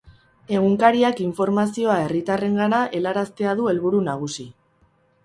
Egunkariak 0.59 1.19
informazioa 1.25 1.97
herritarrengana 2.05 2.79
helaraztea 3.01 3.53
du 3.61 3.69
helburu 3.75 4.01
nagusi. 4.09 4.49